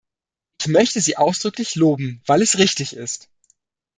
[0.59, 3.29] Ich möchte sie ausdrücklich loben, weil es richtig ist!